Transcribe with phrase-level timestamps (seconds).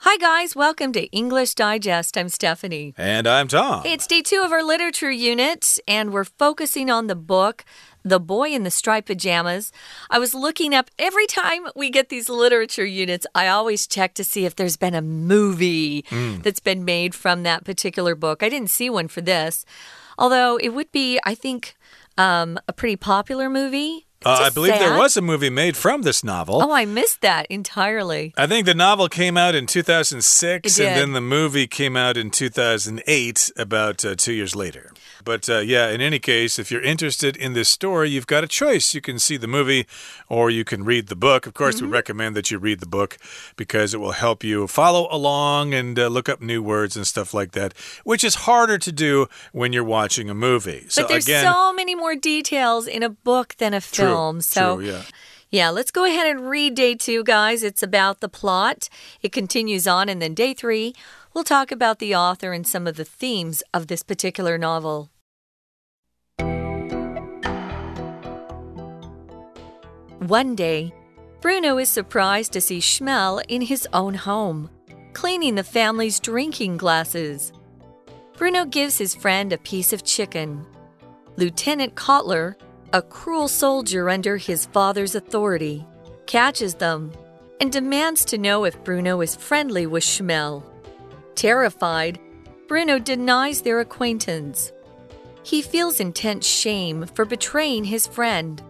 [0.00, 0.54] Hi, guys.
[0.54, 2.16] Welcome to English Digest.
[2.18, 2.94] I'm Stephanie.
[2.98, 3.82] And I'm Tom.
[3.84, 7.64] It's day two of our literature unit, and we're focusing on the book.
[8.04, 9.72] The Boy in the Striped Pajamas.
[10.10, 14.22] I was looking up every time we get these literature units, I always check to
[14.22, 16.42] see if there's been a movie Mm.
[16.44, 18.44] that's been made from that particular book.
[18.44, 19.64] I didn't see one for this,
[20.18, 21.74] although it would be, I think,
[22.16, 24.05] um, a pretty popular movie.
[24.24, 26.62] Uh, I believe there was a movie made from this novel.
[26.62, 28.32] Oh, I missed that entirely.
[28.36, 32.30] I think the novel came out in 2006, and then the movie came out in
[32.30, 34.92] 2008, about uh, two years later.
[35.26, 38.46] But uh, yeah, in any case, if you're interested in this story, you've got a
[38.48, 38.94] choice.
[38.94, 39.86] You can see the movie
[40.28, 41.46] or you can read the book.
[41.46, 41.86] Of course, Mm-hmm.
[41.86, 43.18] we recommend that you read the book
[43.56, 47.34] because it will help you follow along and uh, look up new words and stuff
[47.34, 50.86] like that, which is harder to do when you're watching a movie.
[50.88, 54.36] So But there's again, so many more details in a book than a film.
[54.36, 55.02] True, so true, yeah.
[55.50, 57.62] Yeah, let's go ahead and read day two, guys.
[57.62, 58.88] It's about the plot.
[59.22, 60.92] It continues on, and then day three,
[61.34, 65.08] we'll talk about the author and some of the themes of this particular novel.
[70.26, 70.92] One day,
[71.40, 74.68] Bruno is surprised to see Shmuel in his own home,
[75.12, 77.52] cleaning the family's drinking glasses.
[78.36, 80.66] Bruno gives his friend a piece of chicken.
[81.36, 82.56] Lieutenant Kotler,
[82.92, 85.86] a cruel soldier under his father's authority,
[86.26, 87.12] catches them
[87.60, 90.64] and demands to know if Bruno is friendly with Shmuel.
[91.36, 92.18] Terrified,
[92.66, 94.72] Bruno denies their acquaintance.
[95.44, 98.60] He feels intense shame for betraying his friend,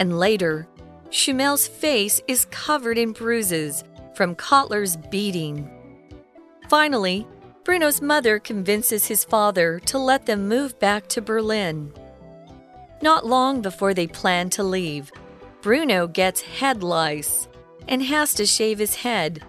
[0.00, 0.66] and later,
[1.14, 3.84] Shmuel's face is covered in bruises
[4.16, 5.70] from Kotler's beating.
[6.68, 7.24] Finally,
[7.62, 11.92] Bruno's mother convinces his father to let them move back to Berlin.
[13.00, 15.12] Not long before they plan to leave,
[15.62, 17.46] Bruno gets head lice
[17.86, 19.40] and has to shave his head,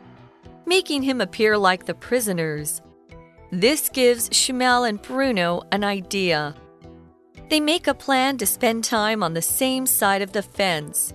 [0.67, 2.79] making him appear like the prisoners.
[3.51, 6.53] This gives Shmuel and Bruno an idea.
[7.49, 11.11] They make a plan to spend time on the same side of the fence.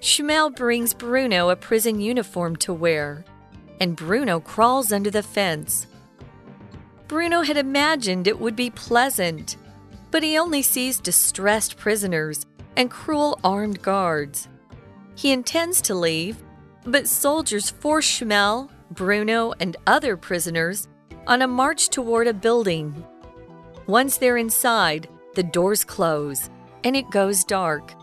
[0.00, 3.24] Shmuel brings Bruno a prison uniform to wear,
[3.80, 5.88] and Bruno crawls under the fence.
[7.08, 9.56] Bruno had imagined it would be pleasant,
[10.12, 14.48] but he only sees distressed prisoners and cruel armed guards.
[15.16, 16.42] He intends to leave,
[16.84, 20.86] but soldiers force Shmuel, Bruno, and other prisoners
[21.26, 23.04] on a march toward a building.
[23.88, 26.50] Once they're inside, the doors close
[26.84, 27.97] and it goes dark.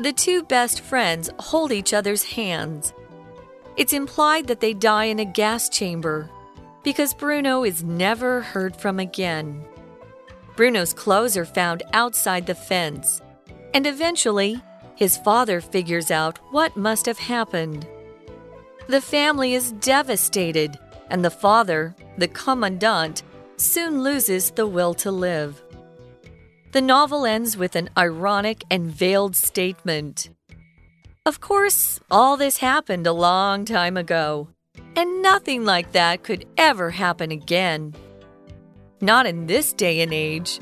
[0.00, 2.92] The two best friends hold each other's hands.
[3.76, 6.30] It's implied that they die in a gas chamber
[6.84, 9.64] because Bruno is never heard from again.
[10.54, 13.20] Bruno's clothes are found outside the fence,
[13.74, 14.62] and eventually,
[14.94, 17.86] his father figures out what must have happened.
[18.86, 20.78] The family is devastated,
[21.10, 23.22] and the father, the commandant,
[23.56, 25.60] soon loses the will to live.
[26.70, 30.28] The novel ends with an ironic and veiled statement.
[31.24, 34.48] Of course, all this happened a long time ago,
[34.94, 37.94] and nothing like that could ever happen again.
[39.00, 40.60] Not in this day and age.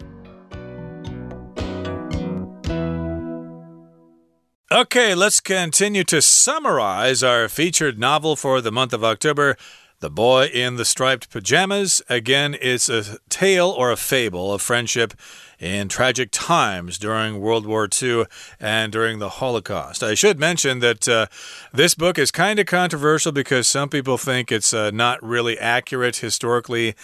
[4.70, 9.56] Okay, let's continue to summarize our featured novel for the month of October.
[10.00, 12.02] The Boy in the Striped Pajamas.
[12.08, 15.14] Again, it's a tale or a fable of friendship
[15.58, 18.26] in tragic times during World War II
[18.60, 20.02] and during the Holocaust.
[20.02, 21.26] I should mention that uh,
[21.72, 26.16] this book is kind of controversial because some people think it's uh, not really accurate
[26.16, 26.94] historically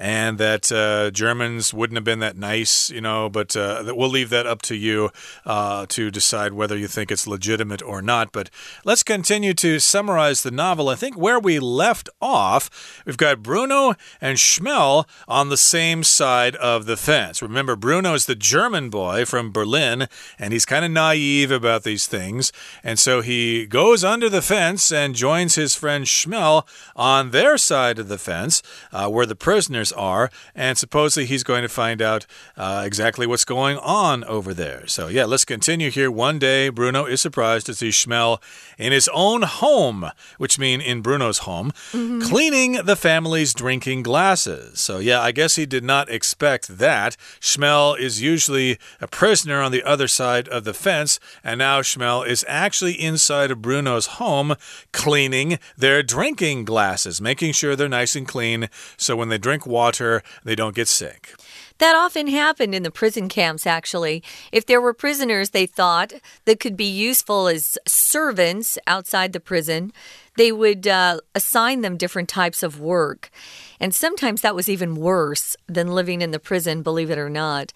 [0.00, 4.30] and that uh, Germans wouldn't have been that nice, you know, but uh, we'll leave
[4.30, 5.10] that up to you
[5.44, 8.32] uh, to decide whether you think it's legitimate or not.
[8.32, 8.48] But
[8.82, 10.88] let's continue to summarize the novel.
[10.88, 16.56] I think where we left off, we've got Bruno and Shmuel on the same side
[16.56, 17.42] of the fence.
[17.42, 22.06] Remember, Bruno is the German boy from Berlin, and he's kind of naive about these
[22.06, 22.52] things.
[22.82, 27.98] And so he goes under the fence and joins his friend Shmuel on their side
[27.98, 28.62] of the fence,
[28.92, 30.30] uh, where the prisoners are.
[30.54, 32.26] And supposedly he's going to find out
[32.56, 34.86] uh, exactly what's going on over there.
[34.86, 36.10] So, yeah, let's continue here.
[36.10, 38.40] One day, Bruno is surprised to see Shmuel
[38.78, 44.80] in his own home, which means in Bruno's home, cleaning the family's drinking glasses.
[44.80, 47.16] So, yeah, I guess he did not expect that.
[47.40, 52.26] Shmuel is usually a prisoner on the other side of the fence, and now Shmuel
[52.26, 54.54] is actually inside of Bruno's home
[54.92, 59.79] cleaning their drinking glasses, making sure they're nice and clean so when they drink water,
[60.44, 61.34] they don't get sick.
[61.78, 64.22] That often happened in the prison camps, actually.
[64.52, 66.12] If there were prisoners they thought
[66.44, 69.92] that could be useful as servants outside the prison,
[70.36, 73.30] they would uh, assign them different types of work.
[73.80, 77.72] And sometimes that was even worse than living in the prison, believe it or not.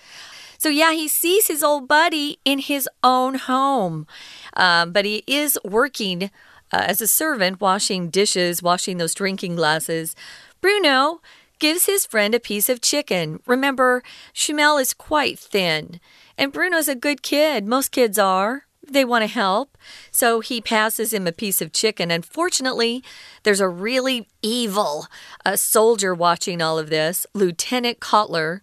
[0.58, 4.06] So, yeah, he sees his old buddy in his own home,
[4.54, 6.24] um, but he is working
[6.72, 10.14] uh, as a servant, washing dishes, washing those drinking glasses.
[10.60, 11.20] Bruno
[11.64, 13.40] gives his friend a piece of chicken.
[13.46, 14.02] Remember,
[14.34, 15.98] Shmuel is quite thin,
[16.36, 17.64] and Bruno's a good kid.
[17.64, 18.66] Most kids are.
[18.86, 19.78] They want to help.
[20.10, 22.10] So he passes him a piece of chicken.
[22.10, 23.02] Unfortunately,
[23.44, 25.06] there's a really evil
[25.46, 28.60] uh, soldier watching all of this, Lieutenant Kotler,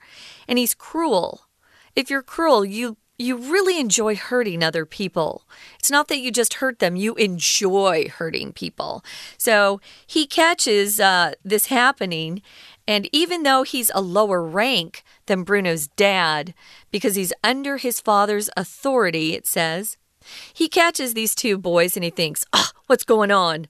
[0.47, 1.47] and he's cruel.
[1.95, 5.43] If you're cruel, you you really enjoy hurting other people.
[5.79, 9.05] It's not that you just hurt them, you enjoy hurting people.
[9.37, 12.41] So he catches uh, this happening,
[12.87, 16.53] and even though he's a lower rank than Bruno's dad,
[16.91, 19.97] because he's under his father's authority, it says,
[20.53, 23.67] he catches these two boys and he thinks, oh, what's going on?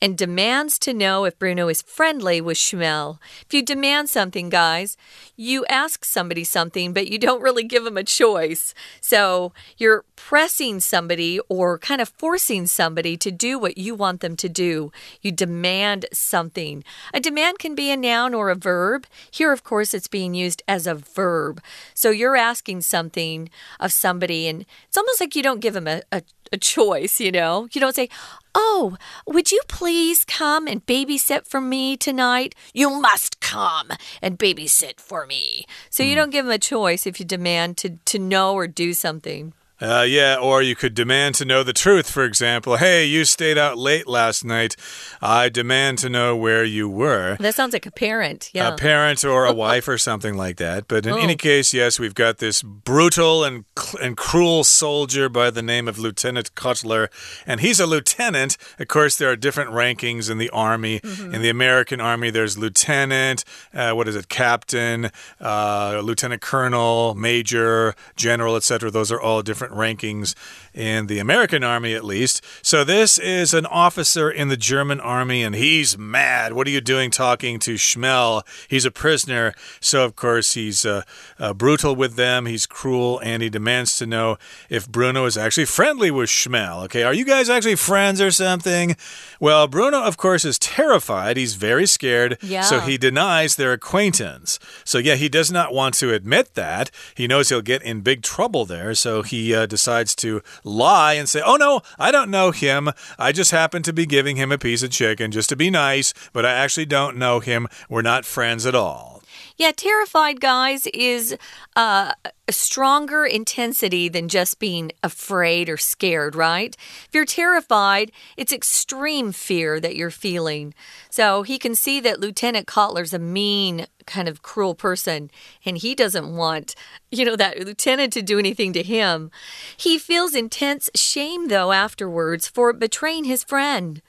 [0.00, 3.18] And demands to know if Bruno is friendly with Shmuel.
[3.44, 4.96] If you demand something, guys,
[5.36, 8.72] you ask somebody something, but you don't really give them a choice.
[9.02, 14.36] So you're pressing somebody or kind of forcing somebody to do what you want them
[14.36, 14.90] to do.
[15.20, 16.82] You demand something.
[17.12, 19.06] A demand can be a noun or a verb.
[19.30, 21.60] Here, of course, it's being used as a verb.
[21.92, 26.00] So you're asking something of somebody, and it's almost like you don't give them a,
[26.10, 26.22] a,
[26.52, 27.68] a choice, you know?
[27.72, 28.08] You don't say,
[28.54, 28.96] Oh,
[29.26, 32.54] would you please come and babysit for me tonight?
[32.74, 33.90] You must come
[34.20, 35.66] and babysit for me.
[35.88, 36.16] So you hmm.
[36.16, 39.54] don't give them a choice if you demand to, to know or do something.
[39.82, 42.76] Uh, yeah, or you could demand to know the truth, for example.
[42.76, 44.76] Hey, you stayed out late last night.
[45.20, 47.36] I demand to know where you were.
[47.40, 48.72] That sounds like a parent, yeah.
[48.72, 50.86] A parent or a wife or something like that.
[50.86, 51.16] But in oh.
[51.16, 53.64] any case, yes, we've got this brutal and,
[54.00, 57.08] and cruel soldier by the name of Lieutenant Kotler.
[57.44, 58.56] And he's a lieutenant.
[58.78, 61.00] Of course, there are different rankings in the Army.
[61.02, 61.34] Mm -hmm.
[61.34, 63.44] In the American Army, there's lieutenant,
[63.74, 68.90] uh, what is it, captain, uh, lieutenant colonel, major, general, etc.
[68.90, 70.34] Those are all different rankings
[70.74, 72.42] in the American army, at least.
[72.62, 76.52] So, this is an officer in the German army, and he's mad.
[76.52, 78.42] What are you doing talking to Shmuel?
[78.68, 79.54] He's a prisoner.
[79.80, 81.02] So, of course, he's uh,
[81.38, 84.38] uh, brutal with them, he's cruel, and he demands to know
[84.68, 86.84] if Bruno is actually friendly with Shmuel.
[86.84, 88.96] Okay, are you guys actually friends or something?
[89.40, 91.36] Well, Bruno, of course, is terrified.
[91.36, 92.38] He's very scared.
[92.42, 92.62] Yeah.
[92.62, 94.58] So, he denies their acquaintance.
[94.84, 96.90] So, yeah, he does not want to admit that.
[97.14, 98.94] He knows he'll get in big trouble there.
[98.94, 102.90] So, he uh, decides to lie and say, oh no, I don't know him.
[103.18, 106.12] I just happen to be giving him a piece of chicken just to be nice,
[106.32, 107.68] but I actually don't know him.
[107.88, 109.21] We're not friends at all.
[109.56, 111.36] Yeah, terrified, guys, is
[111.76, 112.12] uh,
[112.48, 116.76] a stronger intensity than just being afraid or scared, right?
[117.06, 120.74] If you're terrified, it's extreme fear that you're feeling.
[121.10, 125.30] So he can see that Lieutenant Kotler's a mean, kind of cruel person,
[125.64, 126.74] and he doesn't want,
[127.10, 129.30] you know, that lieutenant to do anything to him.
[129.76, 134.02] He feels intense shame, though, afterwards for betraying his friend.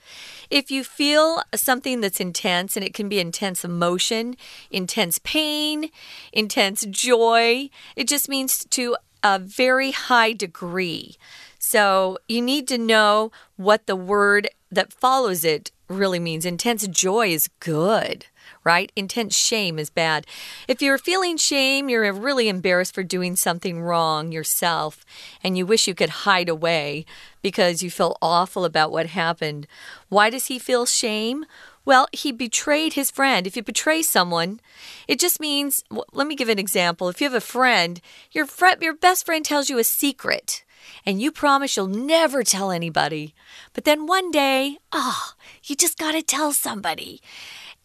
[0.53, 4.35] If you feel something that's intense, and it can be intense emotion,
[4.69, 5.89] intense pain,
[6.31, 11.15] intense joy, it just means to a very high degree.
[11.57, 16.45] So you need to know what the word that follows it really means.
[16.45, 18.27] Intense joy is good
[18.63, 18.91] right?
[18.95, 20.25] Intense shame is bad.
[20.67, 25.05] If you're feeling shame, you're really embarrassed for doing something wrong yourself,
[25.43, 27.05] and you wish you could hide away
[27.41, 29.67] because you feel awful about what happened.
[30.09, 31.45] Why does he feel shame?
[31.85, 33.45] Well, he betrayed his friend.
[33.45, 34.61] If you betray someone,
[35.07, 37.09] it just means, let me give an example.
[37.09, 37.99] If you have a friend,
[38.31, 40.63] your friend, your best friend tells you a secret
[41.05, 43.33] and you promise you'll never tell anybody.
[43.73, 47.21] But then one day, oh, you just got to tell somebody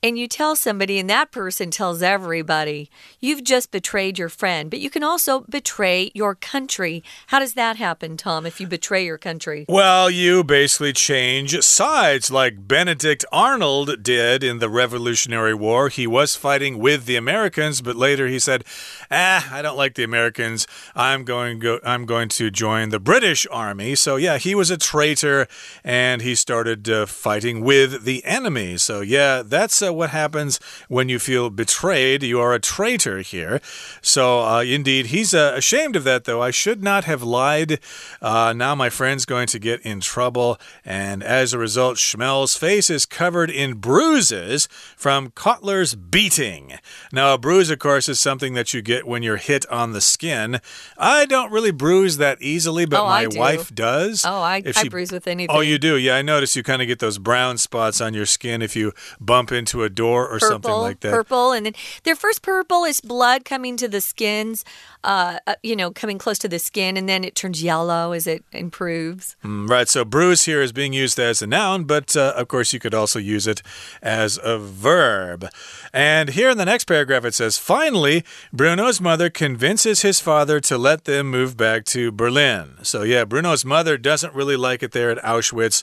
[0.03, 2.91] and you tell somebody and that person tells everybody,
[3.21, 4.71] you've just betrayed your friend.
[4.71, 7.03] But you can also betray your country.
[7.29, 9.65] How does that happen, Tom, if you betray your country?
[9.69, 15.89] Well, you basically change sides like Benedict Arnold did in the Revolutionary War.
[15.89, 18.65] He was fighting with the Americans, but later he said,
[19.11, 20.67] "Ah, I don't like the Americans.
[20.95, 24.77] I'm going go I'm going to join the British army." So yeah, he was a
[24.77, 25.49] traitor
[25.83, 28.77] and he started uh, fighting with the enemy.
[28.77, 32.23] So yeah, that's uh, what happens when you feel betrayed.
[32.23, 33.61] You are a traitor here.
[34.03, 36.43] So, uh, indeed, he's uh, ashamed of that, though.
[36.43, 37.81] I should not have lied.
[38.23, 40.59] Uh, now my friend's going to get in trouble.
[40.85, 46.75] And as a result, Shmuel's face is covered in bruises from Kotler's beating.
[47.13, 50.01] Now, a bruise, of course, is something that you get when you're hit on the
[50.01, 50.61] skin.
[50.97, 53.39] I don't really bruise that easily, but Oh, my do.
[53.39, 54.25] wife does.
[54.27, 55.55] Oh, I, If I she- bruise with anything.
[55.57, 55.97] Oh, you do?
[55.97, 58.93] Yeah, I notice you kind of get those brown spots on your skin if you
[59.21, 61.13] bump into a door or purple, something like that.
[61.13, 64.65] Purple, and then their first purple is blood coming to the skins,
[65.05, 68.27] uh, uh, you know, coming close to the skin, and then it turns yellow as
[68.27, 69.37] it improves.
[69.45, 72.73] Mm, Right, so bruise here is being used as a noun, but uh, of course
[72.73, 73.63] you could also use it
[74.03, 75.49] as a verb.
[75.93, 80.79] And here in the next paragraph it says finally, Bruno's mother convinces his father to
[80.79, 82.77] let them move back to Berlin.
[82.83, 85.83] So, yeah, Bruno's mother doesn't really like it there at Auschwitz.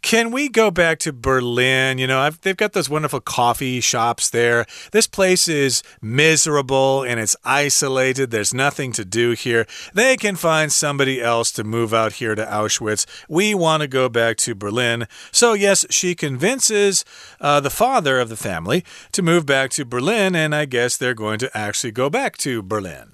[0.00, 1.98] Can we go back to Berlin?
[1.98, 4.66] You know, I've, they've got those wonderful coffee shops there.
[4.92, 8.30] This place is miserable and it's isolated.
[8.30, 9.66] There's nothing to do here.
[9.94, 13.06] They can find somebody else to move out here to Auschwitz.
[13.28, 15.06] We want to go back to Berlin.
[15.30, 17.04] So, yes, she convinces
[17.40, 21.14] uh, the father of the family to move back to Berlin, and I guess they're
[21.14, 23.12] going to actually go back to Berlin.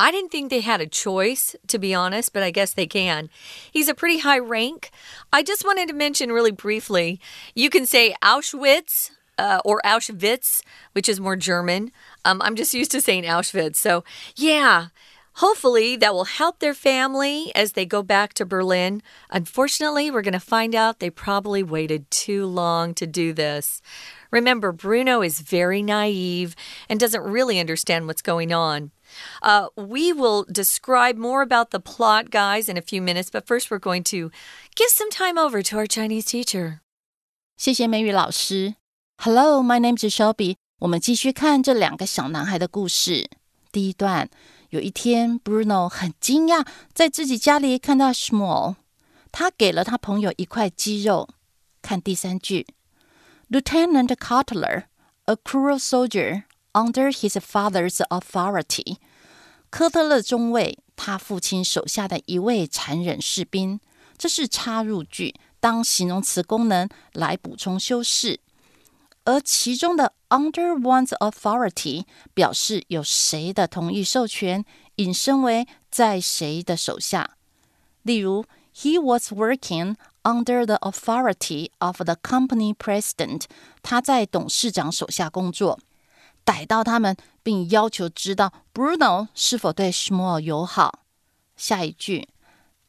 [0.00, 3.28] I didn't think they had a choice, to be honest, but I guess they can.
[3.72, 4.90] He's a pretty high rank.
[5.32, 7.20] I just wanted to mention really briefly
[7.54, 9.10] you can say Auschwitz.
[9.40, 10.62] Uh, or Auschwitz,
[10.94, 11.92] which is more German.
[12.25, 13.75] Um, I'm just used to saying Auschwitz.
[13.75, 14.03] So,
[14.35, 14.87] yeah,
[15.33, 19.01] hopefully that will help their family as they go back to Berlin.
[19.29, 23.81] Unfortunately, we're going to find out they probably waited too long to do this.
[24.31, 26.55] Remember, Bruno is very naive
[26.89, 28.91] and doesn't really understand what's going on.
[29.43, 33.69] Uh, we will describe more about the plot, guys, in a few minutes, but first
[33.69, 34.31] we're going to
[34.75, 36.79] give some time over to our Chinese teacher.
[37.55, 38.75] 谢谢美语老师。
[39.19, 40.55] Hello, my name is Shelby。
[40.80, 43.28] 我们继续看这两个小男孩的故事。
[43.72, 44.30] 第一段，
[44.70, 48.76] 有一天，Bruno 很惊讶，在自己家里看到 Small
[49.32, 51.28] 他给了他朋友一块鸡肉。
[51.82, 52.64] 看第三句
[53.50, 54.84] ，Lieutenant Cutler,
[55.24, 58.98] a cruel soldier under his father's authority。
[59.70, 63.80] 科特勒中尉，他父亲手下的一位残忍士兵。
[64.16, 68.38] 这是插入句，当形容词功能来补充修饰。
[69.24, 72.04] 而其中的 under one's authority
[72.34, 74.64] 表示有谁的同意授权，
[74.96, 77.36] 引申为在谁的手下。
[78.02, 78.44] 例如
[78.74, 83.42] ，He was working under the authority of the company president。
[83.82, 85.78] 他在董事长手下工作。
[86.44, 91.00] 逮到他们，并要求知道 Bruno 是否对 Shmuel 友好。
[91.56, 92.28] 下一句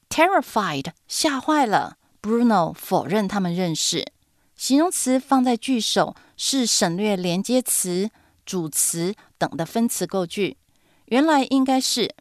[0.10, 4.14] ，terrified 吓坏了，Bruno 否认他们认识。
[4.60, 8.10] 形容词放在句首是省略连接词、
[8.46, 10.58] 主词等的分词构句，
[11.06, 12.14] 原来应该是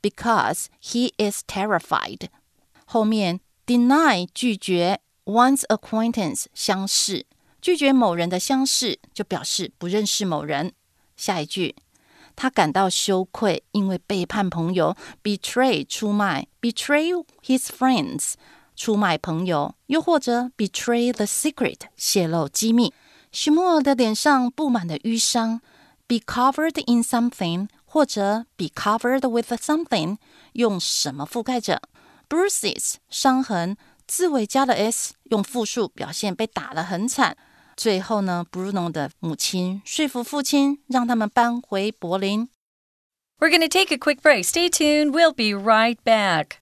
[0.00, 2.28] because he is terrified。
[2.86, 7.26] 后面 deny 拒绝 one's acquaintance 相识，
[7.60, 10.72] 拒绝某人的相识就表示不认识某人。
[11.14, 11.76] 下一句，
[12.34, 18.32] 他感到羞愧，因为背叛朋友，betray 出卖，betray his friends
[18.75, 22.93] 出卖朋友，又或者 betray the secret 泄露机密。
[23.31, 25.61] 许莫尔的脸上布满了淤伤，
[26.07, 30.17] be covered in something 或者 be covered with something
[30.53, 31.81] 用什么覆盖着？
[32.29, 37.37] bruises 伤痕，字尾加了 s 用复数表现被打得很惨。
[37.75, 42.49] 最后呢，Bruno 的母亲说服父亲，让他们搬回柏林。
[43.39, 44.45] We're going to take a quick break.
[44.45, 45.11] Stay tuned.
[45.11, 46.57] We'll be right back.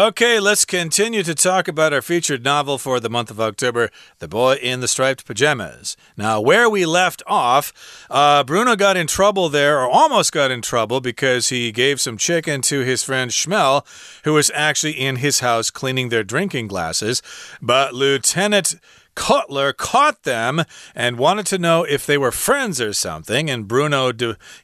[0.00, 4.28] Okay, let's continue to talk about our featured novel for the month of October, The
[4.28, 5.94] Boy in the Striped Pajamas.
[6.16, 10.62] Now, where we left off, uh, Bruno got in trouble there, or almost got in
[10.62, 13.84] trouble, because he gave some chicken to his friend Shmuel,
[14.24, 17.20] who was actually in his house cleaning their drinking glasses.
[17.60, 18.76] But Lieutenant
[19.20, 23.50] Kotler caught them and wanted to know if they were friends or something.
[23.50, 24.12] And Bruno,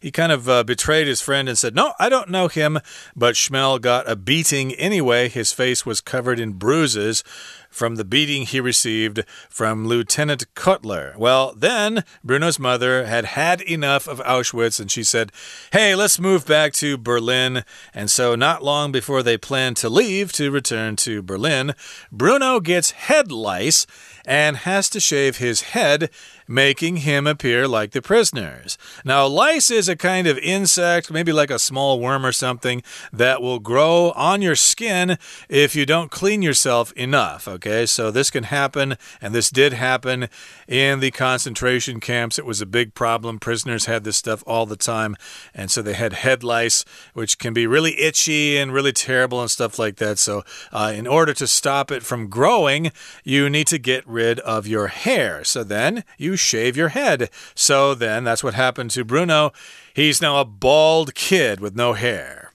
[0.00, 2.80] he kind of uh, betrayed his friend and said, No, I don't know him.
[3.14, 5.28] But Shmuel got a beating anyway.
[5.28, 7.22] His face was covered in bruises.
[7.70, 11.16] From the beating he received from Lieutenant Kotler.
[11.16, 15.32] Well, then Bruno's mother had had enough of Auschwitz and she said,
[15.72, 17.64] Hey, let's move back to Berlin.
[17.92, 21.74] And so, not long before they planned to leave to return to Berlin,
[22.10, 23.86] Bruno gets head lice
[24.24, 26.10] and has to shave his head
[26.48, 28.78] making him appear like the prisoners.
[29.04, 32.82] Now, lice is a kind of insect, maybe like a small worm or something,
[33.12, 35.18] that will grow on your skin
[35.48, 37.48] if you don't clean yourself enough.
[37.56, 40.28] Okay, so this can happen, and this did happen
[40.68, 42.38] in the concentration camps.
[42.38, 43.38] It was a big problem.
[43.38, 45.16] Prisoners had this stuff all the time,
[45.54, 46.84] and so they had head lice,
[47.14, 50.18] which can be really itchy and really terrible and stuff like that.
[50.18, 52.92] So, uh, in order to stop it from growing,
[53.24, 55.42] you need to get rid of your hair.
[55.42, 57.30] So then you shave your head.
[57.54, 59.54] So then that's what happened to Bruno.
[59.94, 62.52] He's now a bald kid with no hair.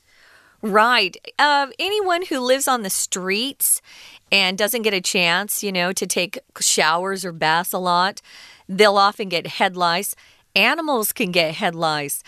[0.62, 1.17] Right.
[1.39, 3.81] Uh, anyone who lives on the streets
[4.31, 8.21] and doesn't get a chance, you know, to take showers or baths a lot,
[8.67, 10.15] they'll often get head lice.
[10.55, 12.23] Animals can get head lice.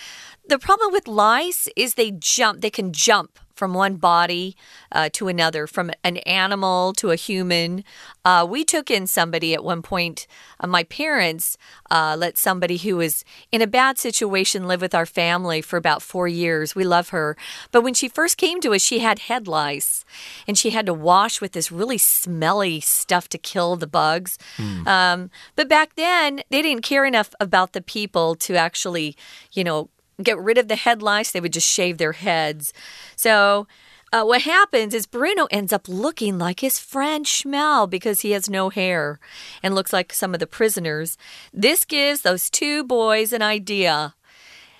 [0.47, 4.55] The problem with lice is they jump, they can jump from one body
[4.91, 7.83] uh, to another, from an animal to a human.
[8.25, 10.27] Uh, we took in somebody at one point.
[10.59, 11.57] Uh, my parents
[11.91, 16.01] uh, let somebody who was in a bad situation live with our family for about
[16.01, 16.75] four years.
[16.75, 17.37] We love her.
[17.71, 20.03] But when she first came to us, she had head lice
[20.47, 24.37] and she had to wash with this really smelly stuff to kill the bugs.
[24.57, 24.87] Mm.
[24.87, 29.15] Um, but back then, they didn't care enough about the people to actually,
[29.51, 29.89] you know,
[30.21, 32.73] get rid of the head lice, they would just shave their heads.
[33.15, 33.67] So,
[34.13, 38.47] uh, what happens is Bruno ends up looking like his friend Shmuel because he has
[38.47, 39.19] no hair
[39.63, 41.17] and looks like some of the prisoners.
[41.51, 44.13] This gives those two boys an idea.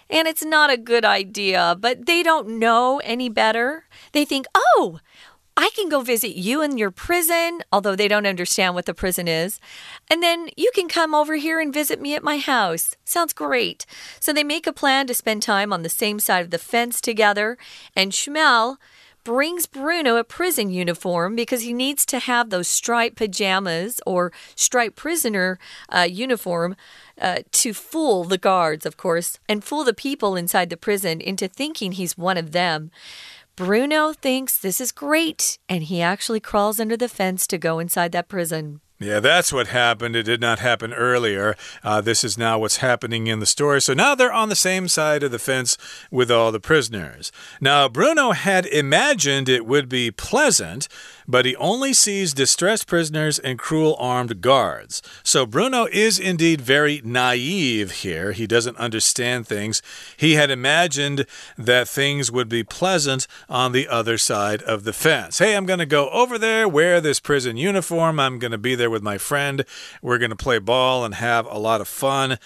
[0.07, 3.85] And it's not a good idea, but they don't know any better.
[4.11, 4.99] They think, oh,
[5.55, 9.27] I can go visit you in your prison, although they don't understand what the prison
[9.27, 9.60] is.
[10.10, 12.95] And then you can come over here and visit me at my house.
[13.05, 13.86] Sounds great.
[14.19, 17.00] So they make a plan to spend time on the same side of the fence
[17.00, 17.57] together.
[17.95, 18.77] And Shmuel
[19.24, 24.95] brings Bruno a prison uniform because he needs to have those striped pajamas or striped
[24.95, 26.75] prisoner uh, uniform
[27.22, 31.48] uh, to fool the guards, of course, and fool the people inside the prison into
[31.48, 32.91] thinking he's one of them.
[33.55, 38.12] Bruno thinks this is great, and he actually crawls under the fence to go inside
[38.12, 38.81] that prison.
[39.00, 40.15] Yeah, that's what happened.
[40.15, 41.55] It did not happen earlier.
[41.83, 43.81] Uh, this is now what's happening in the story.
[43.81, 45.77] So now they're on the same side of the fence
[46.10, 47.31] with all the prisoners.
[47.60, 50.88] Now, Bruno had imagined it would be pleasant,
[51.27, 55.01] but he only sees distressed prisoners and cruel armed guards.
[55.23, 58.31] So Bruno is indeed very naive here.
[58.31, 59.81] He doesn't understand things.
[60.17, 61.25] He had imagined
[61.57, 65.39] that things would be pleasant on the other side of the fence.
[65.39, 68.19] Hey, I'm going to go over there, wear this prison uniform.
[68.19, 69.65] I'm going to be there with my friend.
[70.01, 72.38] We're going to play ball and have a lot of fun.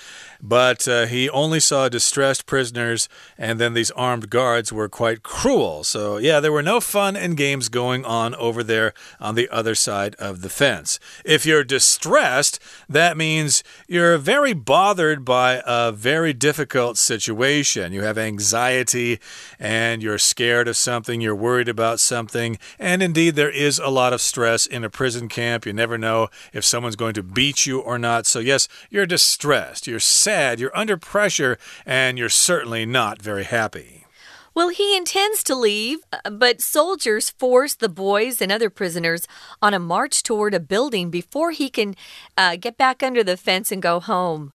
[0.41, 5.83] But uh, he only saw distressed prisoners, and then these armed guards were quite cruel.
[5.83, 9.75] So, yeah, there were no fun and games going on over there on the other
[9.75, 10.99] side of the fence.
[11.25, 17.93] If you're distressed, that means you're very bothered by a very difficult situation.
[17.93, 19.19] You have anxiety
[19.59, 24.13] and you're scared of something, you're worried about something, and indeed, there is a lot
[24.13, 25.65] of stress in a prison camp.
[25.65, 28.25] You never know if someone's going to beat you or not.
[28.25, 34.05] So, yes, you're distressed, you're sad, you're under pressure, and you're certainly not very happy.
[34.53, 39.25] Well, he intends to leave, uh, but soldiers force the boys and other prisoners
[39.61, 41.95] on a march toward a building before he can
[42.35, 44.51] uh, get back under the fence and go home.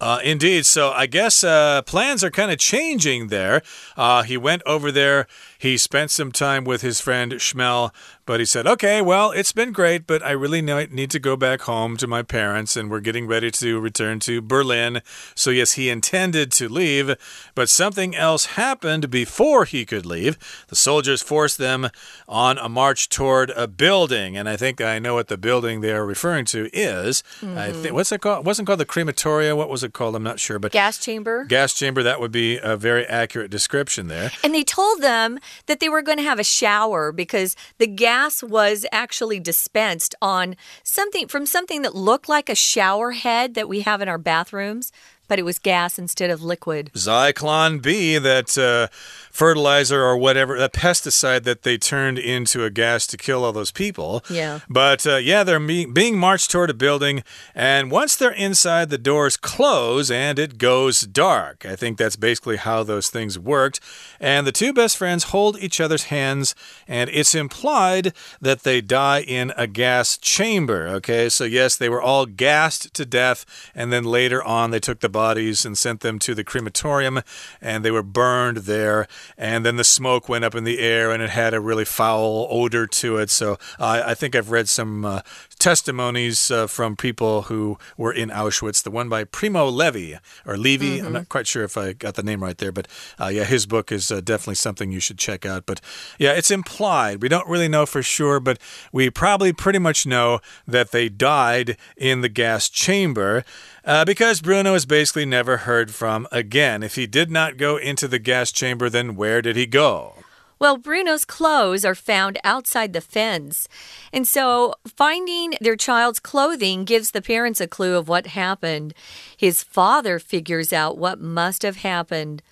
[0.00, 0.66] Uh, indeed.
[0.66, 3.62] So I guess uh, plans are kind of changing there.
[3.96, 5.26] Uh, he went over there.
[5.56, 7.94] He spent some time with his friend Shmuel,
[8.26, 11.62] but he said, okay, well, it's been great, but I really need to go back
[11.62, 15.02] home to my parents, and we're getting ready to return to Berlin.
[15.34, 17.14] So, yes, he intended to leave,
[17.54, 20.38] but something else happened before he could leave.
[20.68, 21.90] The soldiers forced them
[22.26, 25.92] on a march toward a building, and I think I know what the building they
[25.92, 27.22] are referring to is.
[27.40, 27.68] Mm -hmm.
[27.68, 28.40] I think what's it called?
[28.40, 29.54] It wasn't called the crematoria.
[29.54, 30.14] What was it called?
[30.16, 31.44] I'm not sure, but gas chamber.
[31.48, 32.02] Gas chamber.
[32.02, 34.30] That would be a very accurate description there.
[34.42, 38.13] And they told them that they were going to have a shower because the gas
[38.42, 43.80] was actually dispensed on something from something that looked like a shower head that we
[43.80, 44.92] have in our bathrooms.
[45.28, 46.90] But it was gas instead of liquid.
[46.94, 48.88] Zyklon B, that uh,
[49.30, 53.72] fertilizer or whatever, that pesticide that they turned into a gas to kill all those
[53.72, 54.22] people.
[54.30, 54.60] Yeah.
[54.68, 57.22] But uh, yeah, they're being marched toward a building,
[57.54, 61.64] and once they're inside, the doors close and it goes dark.
[61.66, 63.80] I think that's basically how those things worked.
[64.20, 66.54] And the two best friends hold each other's hands,
[66.86, 70.86] and it's implied that they die in a gas chamber.
[70.88, 75.00] Okay, so yes, they were all gassed to death, and then later on, they took
[75.00, 77.22] the bodies and sent them to the crematorium,
[77.62, 79.06] and they were burned there
[79.38, 82.46] and then the smoke went up in the air and it had a really foul
[82.50, 83.30] odor to it.
[83.30, 85.20] So uh, I think I've read some uh,
[85.64, 88.82] testimonies uh, from people who were in Auschwitz.
[88.82, 90.98] The one by Primo Levi or Levy.
[90.98, 91.06] Mm -hmm.
[91.06, 92.86] I'm not quite sure if I got the name right there, but
[93.18, 95.64] uh, yeah, his book is uh, definitely something you should check out.
[95.64, 95.80] But
[96.18, 97.22] yeah, it's implied.
[97.22, 98.58] We don't really know for sure, but
[98.92, 103.44] we probably pretty much know that they died in the gas chamber.
[103.86, 106.82] Uh, because Bruno is basically never heard from again.
[106.82, 110.23] If he did not go into the gas chamber, then where did he go?
[110.58, 113.68] Well, Bruno's clothes are found outside the fence.
[114.12, 118.94] And so finding their child's clothing gives the parents a clue of what happened.
[119.36, 122.42] His father figures out what must have happened.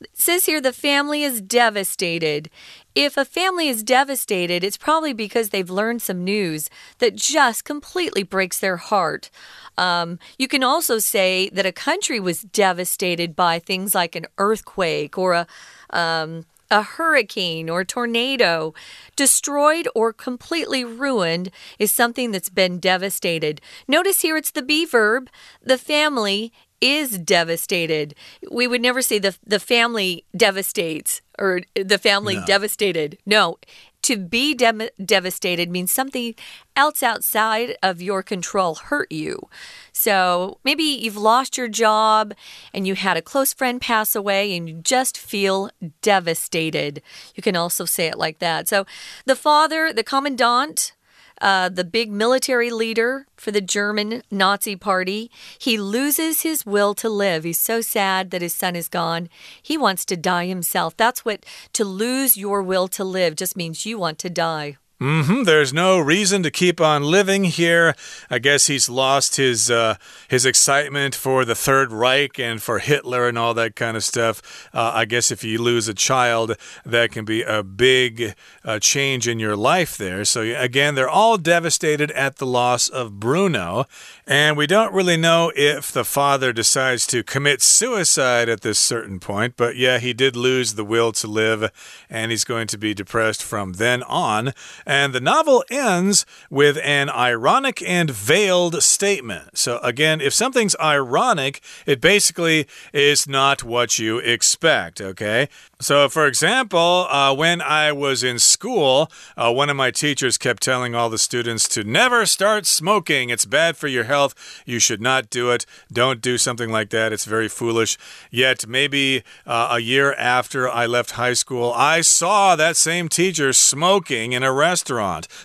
[0.00, 2.50] It says here the family is devastated.
[2.94, 6.68] If a family is devastated, it's probably because they've learned some news
[6.98, 9.30] that just completely breaks their heart.
[9.78, 15.16] Um, you can also say that a country was devastated by things like an earthquake
[15.18, 15.46] or a.
[15.90, 18.74] Um, a hurricane or tornado.
[19.14, 23.60] Destroyed or completely ruined is something that's been devastated.
[23.88, 25.28] Notice here it's the be verb.
[25.62, 28.14] The family is devastated.
[28.50, 32.46] We would never say the the family devastates or the family no.
[32.46, 33.18] devastated.
[33.24, 33.58] No,
[34.02, 36.34] to be de devastated means something
[36.76, 39.48] else outside of your control hurt you.
[39.96, 42.34] So maybe you've lost your job
[42.74, 45.70] and you had a close friend pass away and you just feel
[46.02, 47.00] devastated.
[47.34, 48.68] You can also say it like that.
[48.68, 48.84] So
[49.24, 50.92] the father, the commandant,
[51.40, 55.30] uh, the big military leader for the German Nazi party.
[55.58, 57.44] He loses his will to live.
[57.44, 59.30] He's so sad that his son is gone.
[59.62, 60.94] He wants to die himself.
[60.98, 64.76] That's what to lose your will to live just means you want to die.
[64.98, 65.44] Mm -hmm.
[65.44, 67.94] There's no reason to keep on living here.
[68.30, 69.94] I guess he's lost his uh,
[70.28, 74.40] his excitement for the Third Reich and for Hitler and all that kind of stuff.
[74.72, 76.56] Uh, I guess if you lose a child,
[76.90, 80.24] that can be a big uh, change in your life there.
[80.24, 83.84] So again, they're all devastated at the loss of Bruno,
[84.26, 89.20] and we don't really know if the father decides to commit suicide at this certain
[89.20, 89.56] point.
[89.56, 91.70] But yeah, he did lose the will to live,
[92.08, 94.52] and he's going to be depressed from then on.
[94.86, 99.58] And the novel ends with an ironic and veiled statement.
[99.58, 105.48] So, again, if something's ironic, it basically is not what you expect, okay?
[105.80, 110.62] So, for example, uh, when I was in school, uh, one of my teachers kept
[110.62, 113.28] telling all the students to never start smoking.
[113.28, 114.62] It's bad for your health.
[114.64, 115.66] You should not do it.
[115.92, 117.12] Don't do something like that.
[117.12, 117.98] It's very foolish.
[118.30, 123.52] Yet, maybe uh, a year after I left high school, I saw that same teacher
[123.52, 124.75] smoking in a restaurant.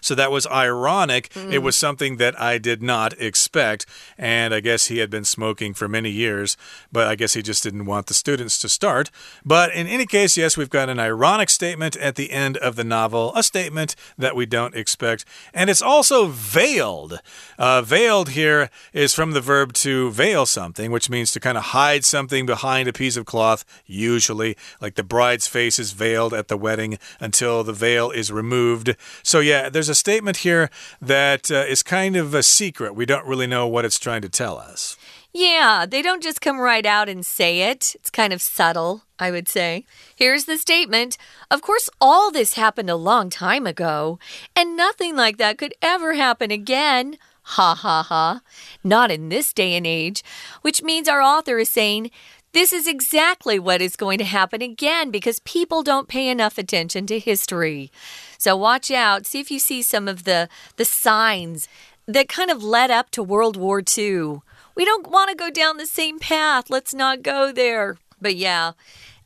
[0.02, 1.30] So that was ironic.
[1.30, 1.52] Mm.
[1.52, 3.86] It was something that I did not expect.
[4.18, 6.58] And I guess he had been smoking for many years,
[6.92, 9.12] but I guess he just didn't want the students to start.
[9.46, 12.76] But in any case, case, yes, we've got an ironic statement at the end of
[12.76, 15.26] the novel, a statement that we don't expect.
[15.52, 17.20] And it's also veiled.
[17.58, 21.66] Uh, veiled here is from the verb to veil something, which means to kind of
[21.66, 24.56] hide something behind a piece of cloth, usually.
[24.80, 28.96] Like the bride's face is veiled at the wedding until the veil is removed.
[29.24, 30.70] So, yeah, there's a statement here
[31.02, 32.96] that uh, is kind of a secret.
[32.96, 34.98] We don't really know what it's trying to tell us.
[35.34, 37.96] Yeah, they don't just come right out and say it.
[37.96, 39.86] It's kind of subtle, I would say.
[40.14, 41.18] Here's the statement
[41.50, 44.20] Of course, all this happened a long time ago,
[44.56, 47.18] and nothing like that could ever happen again.
[47.44, 48.42] Ha ha ha.
[48.84, 50.24] Not in this day and age.
[50.62, 52.12] Which means our author is saying
[52.54, 57.06] this is exactly what is going to happen again because people don't pay enough attention
[57.08, 57.92] to history.
[58.38, 59.26] So watch out.
[59.26, 61.68] See if you see some of the, the signs
[62.08, 64.42] that kind of led up to World War II.
[64.76, 66.70] We don't want to go down the same path.
[66.70, 67.98] Let's not go there.
[68.20, 68.74] But yeah,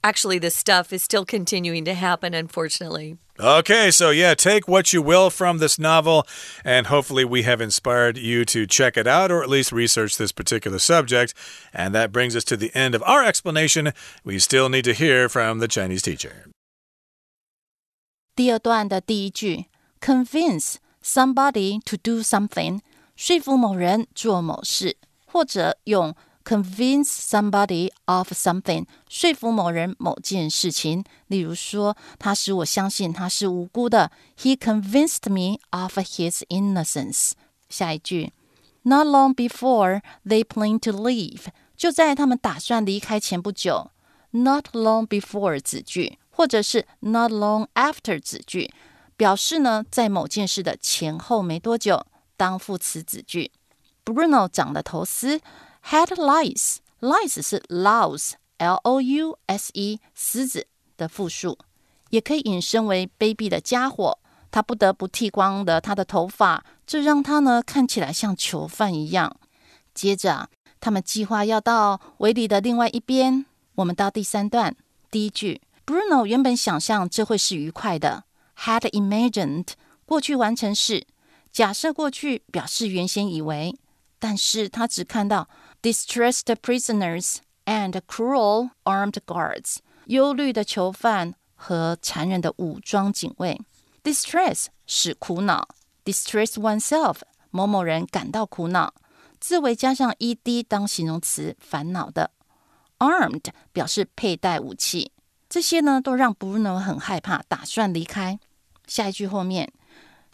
[0.04, 3.18] actually, this stuff is still continuing to happen, unfortunately.
[3.38, 6.26] Okay, so yeah, take what you will from this novel,
[6.64, 10.32] and hopefully, we have inspired you to check it out or at least research this
[10.32, 11.32] particular subject.
[11.72, 13.92] And that brings us to the end of our explanation.
[14.24, 16.46] We still need to hear from the Chinese teacher.
[18.36, 19.66] 第二段的第一句，
[20.00, 22.80] convince somebody to do something，
[23.16, 24.96] 说服某人做某事。
[25.32, 31.04] 或者用 convince somebody of something，说服某人某件事情。
[31.26, 34.10] 例如说，他使我相信他是无辜的。
[34.38, 37.32] He convinced me of his innocence。
[37.68, 38.32] 下一句，
[38.82, 43.90] Not long before they plan to leave，就在他们打算离开前不久。
[44.30, 48.72] Not long before 子句，或者是 Not long after 子句，
[49.16, 53.52] 表示呢在某件事的前后没多久，当副词子句。
[54.04, 55.40] Bruno 长的头丝。
[55.89, 60.65] Head lice, lice 是 louse，l o u s e，虱子
[60.97, 61.59] 的复数，
[62.09, 64.17] 也可以引申为卑鄙的家伙。
[64.49, 69.37] 他不得不剃光了他的头发，这让他呢看起来像囚犯一样。
[69.93, 73.45] 接着，他们计划要到围里的另外一边。
[73.75, 74.75] 我们到第三段，
[75.11, 78.23] 第一句，Bruno 原本想象这会是愉快的
[78.57, 79.67] ，had imagined
[80.07, 81.05] 过去完成式，
[81.51, 83.77] 假设过去表示原先以为，
[84.17, 85.47] 但是他只看到。
[85.84, 93.60] distressed prisoners and cruel armed guards，忧虑的囚犯和残忍的武装警卫。
[94.02, 95.68] distress 使苦恼，
[96.04, 97.16] distress oneself
[97.50, 98.94] 某某人感到苦恼，
[99.38, 102.30] 字尾加上 ed 当形容词，烦恼的。
[102.98, 105.12] armed 表示佩戴武器，
[105.48, 108.38] 这些呢都让 Bruno 很害怕，打算离开。
[108.86, 109.72] 下一句后面，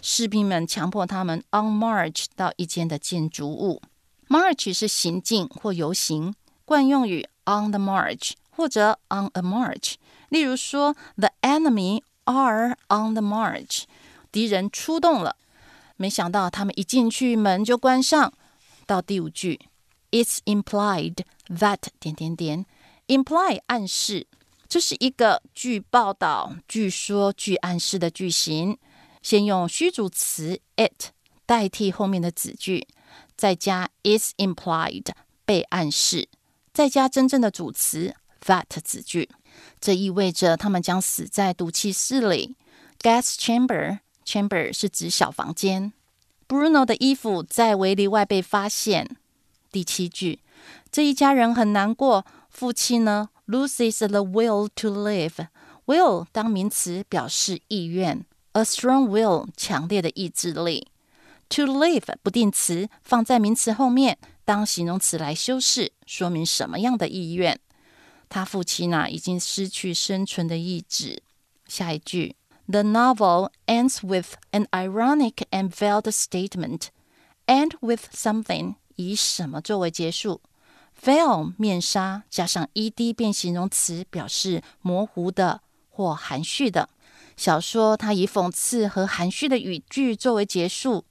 [0.01, 3.83] 士兵们强迫他们 on march 到一间的建筑物。
[4.32, 9.96] March 是行进或游行，惯用语 on the march 或者 on a march。
[10.30, 13.84] 例如说，The enemy are on the march，
[14.32, 15.36] 敌人出动了。
[15.98, 18.32] 没想到他们一进去，门就关上。
[18.86, 19.60] 到第五句
[20.12, 22.66] ，It's implied that 点点点
[23.08, 24.28] ，imply 暗示，
[24.70, 28.78] 这是一个据报道、据说、据暗示的句型。
[29.22, 31.10] 先用虚主词 it
[31.46, 32.88] 代替后面的子句。
[33.42, 35.08] 再加 is implied
[35.46, 36.30] 被暗示，
[36.72, 38.14] 再加真正的主词
[38.46, 39.32] that 子句，
[39.80, 42.56] 这意味着他们将死在毒气室里。
[43.00, 45.92] Gas chamber chamber 是指小房间。
[46.48, 49.18] Bruno 的衣服在围篱外被发现。
[49.72, 50.42] 第七句，
[50.92, 52.24] 这一家人很难过。
[52.48, 55.48] 父亲呢，loses the will to live。
[55.88, 60.91] will 当名词表示意愿，a strong will 强烈的意志力。
[61.52, 67.60] To live 不定词放在名词后面当形容词来修饰，说明什么样的意愿？
[68.30, 71.22] 他父亲呢已经失去生存的意志。
[71.68, 72.38] 下一句
[72.68, 76.84] ，The novel ends with an ironic and veiled statement.
[77.48, 80.40] End with something 以什么作为结束
[81.04, 85.60] ？Veil 面纱加上 ed 变形容词，表示模糊的
[85.90, 86.88] 或含蓄的。
[87.36, 91.04] 小说它以讽刺和含蓄的语句作为结束。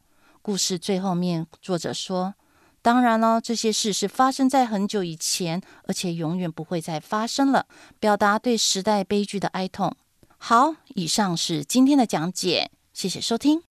[0.43, 2.35] 故事最后面，作者说
[2.83, 7.67] ：“当然了，这些事是发生在很久以前，而且永远不会再发生了。”
[8.01, 9.95] 表达对时代悲剧的哀痛。
[10.39, 13.70] 好，以上是今天的讲解，谢谢收听。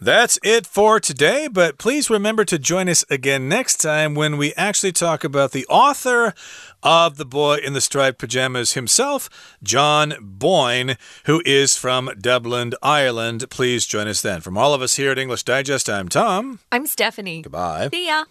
[0.00, 4.54] That's it for today, but please remember to join us again next time when we
[4.54, 6.34] actually talk about the author
[6.84, 9.28] of The Boy in the Striped Pajamas himself,
[9.60, 13.50] John Boyne, who is from Dublin, Ireland.
[13.50, 14.40] Please join us then.
[14.40, 16.60] From all of us here at English Digest, I'm Tom.
[16.70, 17.42] I'm Stephanie.
[17.42, 17.88] Goodbye.
[17.92, 18.26] See ya.